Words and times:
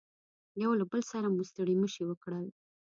یو 0.63 0.71
له 0.79 0.85
بل 0.91 1.01
سره 1.11 1.27
مو 1.35 1.41
ستړي 1.49 1.75
مشي 1.81 2.03
وکړل. 2.07 2.45